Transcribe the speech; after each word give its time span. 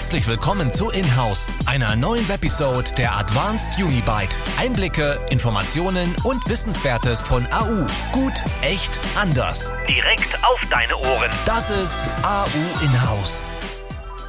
Herzlich 0.00 0.26
willkommen 0.28 0.70
zu 0.70 0.88
Inhouse, 0.88 1.46
einer 1.66 1.94
neuen 1.94 2.26
Webisode 2.26 2.90
der 2.96 3.18
Advanced 3.18 3.78
Unibyte. 3.78 4.38
Einblicke, 4.58 5.20
Informationen 5.28 6.16
und 6.24 6.48
Wissenswertes 6.48 7.20
von 7.20 7.46
AU. 7.52 7.84
Gut, 8.10 8.32
echt, 8.62 8.98
anders. 9.14 9.70
Direkt 9.90 10.42
auf 10.42 10.58
deine 10.70 10.96
Ohren. 10.96 11.30
Das 11.44 11.68
ist 11.68 12.02
AU 12.22 12.46
Inhouse. 12.82 13.44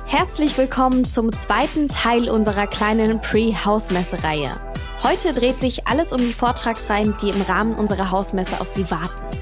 Herzlich 0.08 0.58
willkommen 0.58 1.06
zum 1.06 1.32
zweiten 1.32 1.88
Teil 1.88 2.30
unserer 2.30 2.68
kleinen 2.68 3.22
Pre-Hausmesse-Reihe. 3.22 4.52
Heute 5.04 5.34
dreht 5.34 5.62
sich 5.62 5.88
alles 5.88 6.12
um 6.12 6.20
die 6.20 6.34
Vortragsreihen, 6.34 7.16
die 7.22 7.30
im 7.30 7.42
Rahmen 7.44 7.76
unserer 7.76 8.12
Hausmesse 8.12 8.60
auf 8.60 8.68
Sie 8.68 8.92
warten 8.92 9.41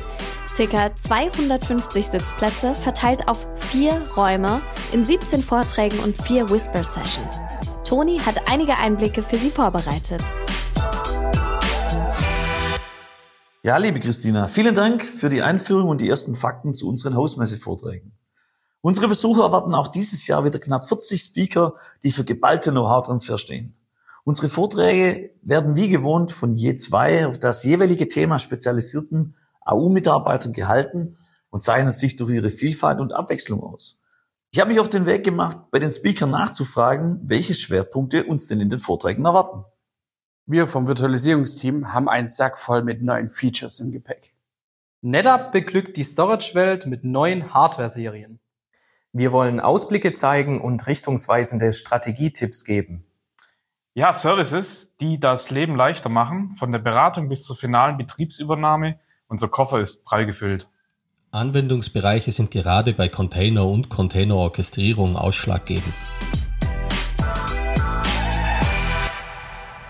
ca. 0.68 0.94
250 0.94 2.08
Sitzplätze 2.08 2.76
verteilt 2.76 3.30
auf 3.30 3.48
vier 3.56 3.94
Räume 4.18 4.62
in 4.92 5.06
17 5.06 5.42
Vorträgen 5.42 6.00
und 6.00 6.22
vier 6.22 6.50
Whisper 6.50 6.84
Sessions. 6.84 7.40
Toni 7.86 8.20
hat 8.20 8.50
einige 8.50 8.78
Einblicke 8.78 9.24
für 9.24 9.38
Sie 9.38 9.52
vorbereitet. 9.52 10.22
Ja, 13.64 13.78
liebe 13.78 14.02
Christina, 14.02 14.48
vielen 14.48 14.76
Dank 14.76 15.04
für 15.06 15.30
die 15.30 15.42
Einführung 15.42 15.88
und 15.88 16.02
die 16.02 16.10
ersten 16.10 16.36
Fakten 16.36 16.74
zu 16.74 16.90
unseren 16.90 17.16
Hausmesse-Vorträgen. 17.16 18.12
Unsere 18.82 19.08
Besucher 19.08 19.44
erwarten 19.44 19.74
auch 19.74 19.88
dieses 19.88 20.28
Jahr 20.28 20.44
wieder 20.44 20.60
knapp 20.60 20.88
40 20.90 21.22
Speaker, 21.22 21.76
die 22.04 22.12
für 22.12 22.26
geballte 22.26 22.72
Know-how-Transfer 22.72 23.38
stehen. 23.38 23.76
Unsere 24.26 24.50
Vorträge 24.50 25.32
werden 25.42 25.78
wie 25.78 25.88
gewohnt 25.88 26.34
von 26.34 26.56
je 26.56 26.76
zwei 26.76 27.26
auf 27.28 27.40
das 27.40 27.64
jeweilige 27.64 28.10
Thema 28.10 28.40
spezialisierten 28.40 29.36
AU-Mitarbeitern 29.62 30.54
gehalten 30.54 31.18
und 31.50 31.64
zeichnet 31.64 31.96
sich 31.96 32.16
durch 32.16 32.34
ihre 32.34 32.50
Vielfalt 32.50 33.00
und 33.00 33.14
Abwechslung 33.14 33.64
aus. 33.64 34.00
Ich 34.52 34.60
habe 34.60 34.70
mich 34.70 34.80
auf 34.80 34.90
den 34.90 35.06
Weg 35.06 35.24
gemacht, 35.24 35.58
bei 35.70 35.80
den 35.80 35.92
Speakern 35.92 36.32
nachzufragen, 36.32 37.20
welche 37.24 37.54
Schwerpunkte 37.54 38.24
uns 38.24 38.48
denn 38.48 38.60
in 38.60 38.70
den 38.70 38.80
Vorträgen 38.80 39.26
erwarten. 39.26 39.64
Wir 40.48 40.68
vom 40.68 40.88
Virtualisierungsteam 40.88 41.94
haben 41.94 42.10
einen 42.10 42.28
Sack 42.28 42.58
voll 42.60 42.84
mit 42.84 43.04
neuen 43.04 43.30
Features 43.30 43.80
im 43.80 43.92
Gepäck. 43.92 44.34
NetApp 45.02 45.52
beglückt 45.52 45.96
die 45.98 46.04
Storage-Welt 46.04 46.88
mit 46.88 47.04
neuen 47.04 47.54
Hardware-Serien. 47.54 48.40
Wir 49.14 49.32
wollen 49.32 49.60
Ausblicke 49.60 50.14
zeigen 50.14 50.60
und 50.60 50.88
richtungsweisende 50.88 51.72
Strategietipps 51.72 52.66
geben. 52.66 53.06
Ja, 53.94 54.14
Services, 54.14 54.96
die 54.98 55.20
das 55.20 55.52
Leben 55.52 55.76
leichter 55.76 56.10
machen, 56.10 56.56
von 56.56 56.72
der 56.72 56.80
Beratung 56.80 57.30
bis 57.30 57.44
zur 57.44 57.56
finalen 57.56 57.98
Betriebsübernahme 57.98 59.00
unser 59.30 59.48
Koffer 59.48 59.80
ist 59.80 60.04
prall 60.04 60.26
gefüllt. 60.26 60.68
Anwendungsbereiche 61.32 62.32
sind 62.32 62.52
gerade 62.52 62.94
bei 62.94 63.08
Container 63.08 63.68
und 63.68 63.90
Containerorchestrierung 63.90 65.16
ausschlaggebend. 65.16 65.94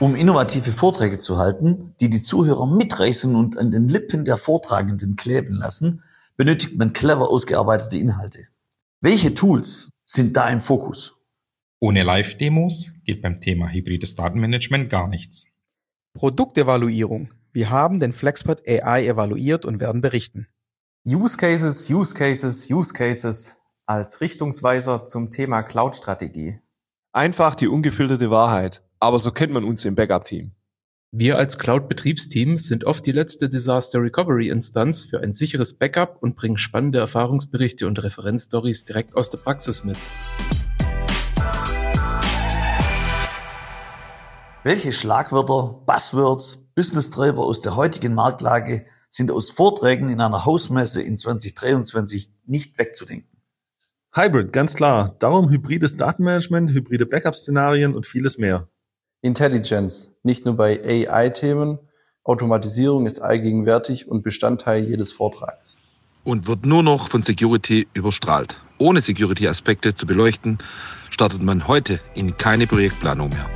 Um 0.02 0.16
innovative 0.16 0.72
Vorträge 0.72 1.20
zu 1.20 1.38
halten, 1.38 1.94
die 2.00 2.10
die 2.10 2.22
Zuhörer 2.22 2.68
mitreißen 2.68 3.36
und 3.36 3.58
an 3.58 3.72
den 3.72 3.90
Lippen 3.90 4.24
der 4.24 4.38
Vortragenden 4.38 5.16
kleben 5.16 5.56
lassen, 5.56 6.04
benötigt 6.38 6.78
man 6.78 6.94
clever 6.94 7.30
ausgearbeitete 7.30 7.98
Inhalte. 7.98 8.48
Welche 9.02 9.34
Tools 9.34 9.90
sind 10.06 10.36
da 10.38 10.50
im 10.50 10.62
Fokus? 10.62 11.16
Ohne 11.82 12.04
Live-Demos 12.04 12.92
geht 13.06 13.22
beim 13.22 13.40
Thema 13.40 13.70
hybrides 13.70 14.16
Datenmanagement 14.16 14.90
gar 14.90 15.08
nichts. 15.08 15.48
Produktevaluierung 16.14 17.30
wir 17.52 17.70
haben 17.72 18.00
den 18.00 18.14
FlexPod 18.14 18.62
AI 18.68 19.08
evaluiert 19.08 19.66
und 19.66 19.80
werden 19.80 20.02
berichten. 20.02 20.48
Use 21.06 21.38
Cases, 21.38 21.90
Use 21.90 22.14
Cases, 22.14 22.70
Use 22.70 22.94
Cases 22.94 23.56
als 23.88 24.22
Richtungsweiser 24.22 25.08
zum 25.08 25.32
Thema 25.32 25.64
Cloud-Strategie. 25.64 26.60
Einfach 27.12 27.56
die 27.56 27.68
ungefilterte 27.68 28.30
Wahrheit, 28.30 28.84
aber 29.00 29.18
so 29.18 29.32
kennt 29.32 29.52
man 29.52 29.64
uns 29.64 29.84
im 29.86 29.96
Backup-Team. 29.96 30.52
Wir 31.12 31.40
als 31.40 31.58
Cloud-Betriebsteam 31.58 32.60
sind 32.60 32.84
oft 32.84 33.04
die 33.08 33.12
letzte 33.12 33.50
Disaster 33.50 34.00
Recovery-Instanz 34.00 35.06
für 35.06 35.22
ein 35.22 35.34
sicheres 35.34 35.76
Backup 35.76 36.22
und 36.22 36.36
bringen 36.36 36.60
spannende 36.60 37.00
Erfahrungsberichte 37.00 37.88
und 37.88 37.98
Referenzstories 38.04 38.86
direkt 38.86 39.16
aus 39.16 39.32
der 39.32 39.40
Praxis 39.40 39.84
mit. 39.84 39.98
Welche 44.64 44.92
Schlagwörter, 44.92 45.82
Buzzwords, 45.88 46.69
Business-Treiber 46.80 47.44
aus 47.44 47.60
der 47.60 47.76
heutigen 47.76 48.14
Marktlage 48.14 48.86
sind 49.10 49.32
aus 49.32 49.52
Vorträgen 49.52 50.08
in 50.08 50.22
einer 50.22 50.46
Hausmesse 50.46 51.02
in 51.02 51.18
2023 51.18 52.32
nicht 52.46 52.80
wegzudenken. 52.80 53.38
Hybrid, 54.14 54.54
ganz 54.54 54.76
klar. 54.76 55.14
Darum 55.20 55.50
hybrides 55.50 55.98
Datenmanagement, 55.98 56.72
hybride 56.72 57.06
Backup-Szenarien 57.06 57.94
und 57.94 58.08
vieles 58.08 58.38
mehr. 58.38 58.70
Intelligence, 59.22 60.16
nicht 60.24 60.46
nur 60.46 60.56
bei 60.56 60.80
AI-Themen. 60.82 61.80
Automatisierung 62.24 63.08
ist 63.08 63.22
allgegenwärtig 63.22 64.08
und 64.08 64.24
Bestandteil 64.24 64.86
jedes 64.86 65.12
Vortrags. 65.12 65.76
Und 66.24 66.48
wird 66.48 66.66
nur 66.66 66.82
noch 66.82 67.10
von 67.10 67.24
Security 67.24 67.90
überstrahlt. 67.94 68.62
Ohne 68.78 69.02
Security-Aspekte 69.02 69.96
zu 69.96 70.06
beleuchten, 70.06 70.60
startet 71.10 71.42
man 71.42 71.68
heute 71.68 72.00
in 72.16 72.38
keine 72.38 72.68
Projektplanung 72.68 73.32
mehr. 73.32 73.50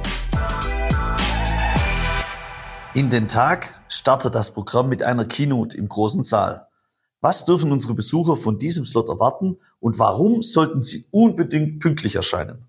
In 2.96 3.10
den 3.10 3.28
Tag 3.28 3.74
startet 3.90 4.36
das 4.36 4.54
Programm 4.54 4.88
mit 4.88 5.02
einer 5.02 5.26
Keynote 5.26 5.76
im 5.76 5.90
großen 5.90 6.22
Saal. 6.22 6.68
Was 7.22 7.44
dürfen 7.44 7.72
unsere 7.72 7.96
Besucher 7.96 8.36
von 8.36 8.60
diesem 8.60 8.86
Slot 8.86 9.10
erwarten 9.10 9.58
und 9.80 9.98
warum 9.98 10.44
sollten 10.44 10.84
sie 10.84 11.06
unbedingt 11.10 11.80
pünktlich 11.80 12.14
erscheinen? 12.14 12.68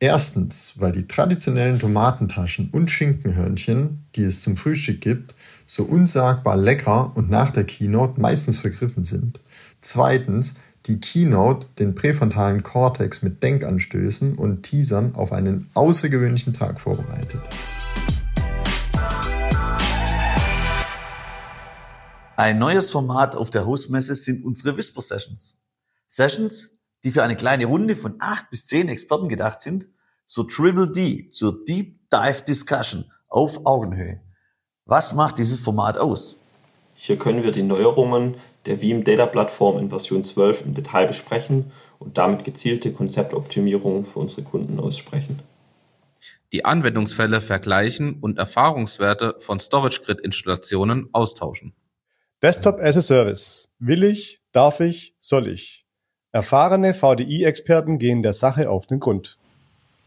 Erstens, 0.00 0.72
weil 0.74 0.90
die 0.90 1.06
traditionellen 1.06 1.78
Tomatentaschen 1.78 2.70
und 2.72 2.90
Schinkenhörnchen, 2.90 4.08
die 4.16 4.24
es 4.24 4.42
zum 4.42 4.56
Frühstück 4.56 5.00
gibt, 5.00 5.36
so 5.66 5.84
unsagbar 5.84 6.56
lecker 6.56 7.12
und 7.14 7.30
nach 7.30 7.52
der 7.52 7.62
Keynote 7.62 8.20
meistens 8.20 8.58
vergriffen 8.58 9.04
sind. 9.04 9.38
Zweitens, 9.78 10.56
die 10.86 10.98
Keynote 10.98 11.68
den 11.78 11.94
präfrontalen 11.94 12.64
Kortex 12.64 13.22
mit 13.22 13.40
Denkanstößen 13.44 14.36
und 14.36 14.64
Teasern 14.64 15.14
auf 15.14 15.30
einen 15.30 15.70
außergewöhnlichen 15.74 16.54
Tag 16.54 16.80
vorbereitet. 16.80 17.40
Ein 22.44 22.58
neues 22.58 22.90
Format 22.90 23.36
auf 23.36 23.48
der 23.48 23.64
Hostmesse 23.64 24.14
sind 24.14 24.44
unsere 24.44 24.76
Whisper 24.76 25.00
Sessions. 25.00 25.56
Sessions, 26.04 26.76
die 27.02 27.10
für 27.10 27.22
eine 27.22 27.36
kleine 27.36 27.64
Runde 27.64 27.96
von 27.96 28.16
acht 28.18 28.50
bis 28.50 28.66
zehn 28.66 28.90
Experten 28.90 29.30
gedacht 29.30 29.62
sind, 29.62 29.88
zur 30.26 30.46
Triple 30.46 30.92
D, 30.92 31.30
zur 31.30 31.64
Deep 31.64 32.00
Dive 32.12 32.42
Discussion 32.46 33.10
auf 33.28 33.64
Augenhöhe. 33.64 34.20
Was 34.84 35.14
macht 35.14 35.38
dieses 35.38 35.62
Format 35.62 35.96
aus? 35.96 36.36
Hier 36.92 37.18
können 37.18 37.44
wir 37.44 37.50
die 37.50 37.62
Neuerungen 37.62 38.34
der 38.66 38.82
Veeam 38.82 39.04
Data 39.04 39.24
Plattform 39.24 39.78
in 39.78 39.88
Version 39.88 40.22
12 40.22 40.66
im 40.66 40.74
Detail 40.74 41.06
besprechen 41.06 41.72
und 41.98 42.18
damit 42.18 42.44
gezielte 42.44 42.92
Konzeptoptimierungen 42.92 44.04
für 44.04 44.18
unsere 44.18 44.42
Kunden 44.42 44.80
aussprechen. 44.80 45.40
Die 46.52 46.66
Anwendungsfälle 46.66 47.40
vergleichen 47.40 48.18
und 48.20 48.36
Erfahrungswerte 48.36 49.36
von 49.38 49.60
Storage 49.60 50.02
Grid 50.02 50.20
Installationen 50.20 51.08
austauschen. 51.12 51.72
Desktop 52.44 52.78
as 52.78 52.94
a 52.94 53.00
Service. 53.00 53.70
Will 53.78 54.04
ich, 54.04 54.38
darf 54.52 54.80
ich, 54.80 55.14
soll 55.18 55.48
ich. 55.48 55.86
Erfahrene 56.30 56.92
VDI-Experten 56.92 57.98
gehen 57.98 58.22
der 58.22 58.34
Sache 58.34 58.68
auf 58.68 58.84
den 58.86 59.00
Grund. 59.00 59.38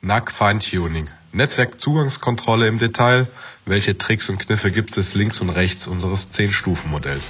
NAC 0.02 0.32
Feintuning. 0.34 1.10
Netzwerkzugangskontrolle 1.32 2.68
im 2.68 2.78
Detail. 2.78 3.28
Welche 3.66 3.98
Tricks 3.98 4.30
und 4.30 4.38
Kniffe 4.38 4.72
gibt 4.72 4.96
es 4.98 5.16
links 5.16 5.42
und 5.42 5.50
rechts 5.50 5.88
unseres 5.88 6.28
10-Stufen-Modells? 6.32 7.24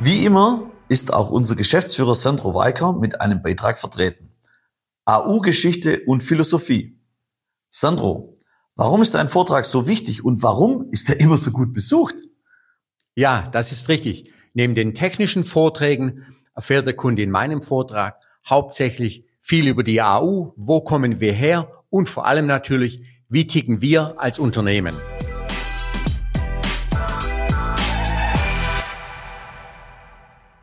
Wie 0.00 0.24
immer 0.24 0.72
ist 0.88 1.14
auch 1.14 1.30
unser 1.30 1.54
Geschäftsführer 1.54 2.16
Sandro 2.16 2.52
Weiker 2.52 2.94
mit 2.94 3.20
einem 3.20 3.42
Beitrag 3.42 3.78
vertreten. 3.78 4.32
AU-Geschichte 5.04 6.00
und 6.08 6.24
Philosophie. 6.24 6.98
Sandro, 7.68 8.29
Warum 8.80 9.02
ist 9.02 9.14
ein 9.14 9.28
Vortrag 9.28 9.66
so 9.66 9.86
wichtig 9.86 10.24
und 10.24 10.42
warum 10.42 10.88
ist 10.90 11.10
er 11.10 11.20
immer 11.20 11.36
so 11.36 11.50
gut 11.50 11.74
besucht? 11.74 12.14
Ja, 13.14 13.46
das 13.52 13.72
ist 13.72 13.90
richtig. 13.90 14.32
Neben 14.54 14.74
den 14.74 14.94
technischen 14.94 15.44
Vorträgen 15.44 16.24
erfährt 16.54 16.86
der 16.86 16.96
Kunde 16.96 17.20
in 17.20 17.30
meinem 17.30 17.60
Vortrag 17.60 18.16
hauptsächlich 18.48 19.26
viel 19.38 19.68
über 19.68 19.82
die 19.82 20.00
AU, 20.00 20.54
wo 20.56 20.80
kommen 20.80 21.20
wir 21.20 21.34
her 21.34 21.70
und 21.90 22.08
vor 22.08 22.24
allem 22.24 22.46
natürlich, 22.46 23.02
wie 23.28 23.46
ticken 23.46 23.82
wir 23.82 24.18
als 24.18 24.38
Unternehmen. 24.38 24.94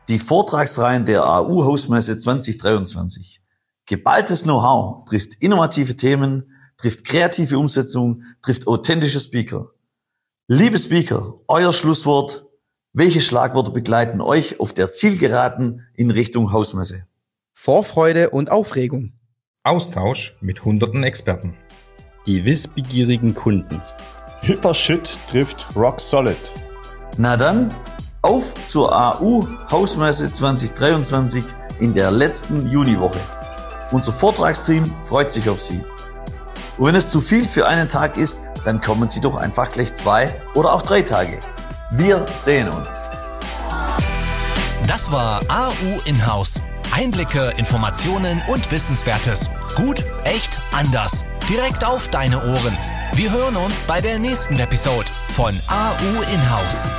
Die 0.08 0.18
Vortragsreihen 0.18 1.04
der 1.04 1.24
AU 1.24 1.64
Hausmesse 1.64 2.18
2023. 2.18 3.40
Geballtes 3.86 4.42
Know-how 4.42 5.04
trifft 5.04 5.34
innovative 5.34 5.94
Themen, 5.94 6.57
trifft 6.78 7.04
kreative 7.04 7.58
Umsetzung, 7.58 8.22
trifft 8.40 8.66
authentische 8.66 9.20
Speaker. 9.20 9.72
Liebe 10.46 10.78
Speaker, 10.78 11.34
euer 11.46 11.72
Schlusswort. 11.72 12.46
Welche 12.94 13.20
Schlagworte 13.20 13.70
begleiten 13.70 14.22
euch 14.22 14.60
auf 14.60 14.72
der 14.72 14.90
Zielgeraden 14.90 15.86
in 15.94 16.10
Richtung 16.10 16.52
Hausmesse? 16.52 17.06
Vorfreude 17.52 18.30
und 18.30 18.50
Aufregung. 18.50 19.12
Austausch 19.62 20.34
mit 20.40 20.64
hunderten 20.64 21.04
Experten. 21.04 21.54
Die 22.26 22.44
wissbegierigen 22.44 23.34
Kunden. 23.34 23.82
Hippershit 24.40 25.18
trifft 25.28 25.66
Rock 25.76 26.00
Solid. 26.00 26.36
Na 27.18 27.36
dann, 27.36 27.74
auf 28.22 28.54
zur 28.66 28.92
AU 28.92 29.46
Hausmesse 29.70 30.30
2023 30.30 31.44
in 31.80 31.92
der 31.92 32.10
letzten 32.10 32.70
Juniwoche. 32.70 33.20
Unser 33.90 34.12
Vortragsteam 34.12 34.84
freut 35.00 35.30
sich 35.30 35.48
auf 35.48 35.60
Sie. 35.60 35.80
Und 36.78 36.86
wenn 36.86 36.94
es 36.94 37.10
zu 37.10 37.20
viel 37.20 37.44
für 37.44 37.66
einen 37.66 37.88
Tag 37.88 38.16
ist, 38.16 38.40
dann 38.64 38.80
kommen 38.80 39.08
Sie 39.08 39.20
doch 39.20 39.36
einfach 39.36 39.70
gleich 39.70 39.92
zwei 39.94 40.32
oder 40.54 40.72
auch 40.72 40.82
drei 40.82 41.02
Tage. 41.02 41.40
Wir 41.90 42.24
sehen 42.32 42.68
uns. 42.68 43.02
Das 44.86 45.10
war 45.10 45.40
AU 45.48 46.00
Inhouse. 46.04 46.60
Einblicke, 46.92 47.52
Informationen 47.56 48.40
und 48.46 48.70
Wissenswertes. 48.70 49.50
Gut, 49.74 50.04
echt, 50.24 50.62
anders. 50.72 51.24
Direkt 51.48 51.84
auf 51.84 52.08
deine 52.08 52.38
Ohren. 52.38 52.76
Wir 53.12 53.32
hören 53.32 53.56
uns 53.56 53.84
bei 53.84 54.00
der 54.00 54.18
nächsten 54.18 54.58
Episode 54.58 55.10
von 55.30 55.60
AU 55.68 56.22
Inhouse. 56.32 56.90